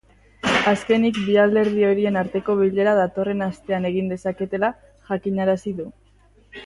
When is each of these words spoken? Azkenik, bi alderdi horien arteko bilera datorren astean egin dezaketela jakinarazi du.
Azkenik, 0.69 1.19
bi 1.25 1.35
alderdi 1.41 1.85
horien 1.89 2.17
arteko 2.21 2.55
bilera 2.61 2.95
datorren 3.01 3.45
astean 3.49 3.87
egin 3.91 4.09
dezaketela 4.15 4.71
jakinarazi 5.11 5.77
du. 5.83 5.87